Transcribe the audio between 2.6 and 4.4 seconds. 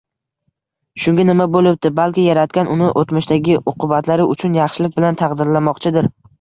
uni o`tmishdagi uqubatlari